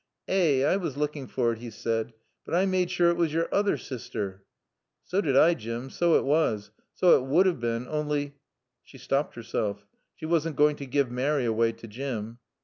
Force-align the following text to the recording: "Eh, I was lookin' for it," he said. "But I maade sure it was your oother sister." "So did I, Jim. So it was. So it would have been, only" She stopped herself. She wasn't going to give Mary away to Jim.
"Eh, 0.27 0.63
I 0.65 0.77
was 0.77 0.97
lookin' 0.97 1.27
for 1.27 1.53
it," 1.53 1.59
he 1.59 1.69
said. 1.69 2.13
"But 2.43 2.55
I 2.55 2.65
maade 2.65 2.89
sure 2.89 3.11
it 3.11 3.17
was 3.17 3.31
your 3.31 3.47
oother 3.53 3.77
sister." 3.77 4.43
"So 5.03 5.21
did 5.21 5.37
I, 5.37 5.53
Jim. 5.53 5.91
So 5.91 6.15
it 6.15 6.25
was. 6.25 6.71
So 6.95 7.21
it 7.23 7.27
would 7.29 7.45
have 7.45 7.59
been, 7.59 7.87
only" 7.87 8.33
She 8.83 8.97
stopped 8.97 9.35
herself. 9.35 9.85
She 10.15 10.25
wasn't 10.25 10.55
going 10.55 10.77
to 10.77 10.87
give 10.87 11.11
Mary 11.11 11.45
away 11.45 11.73
to 11.73 11.85
Jim. 11.87 12.39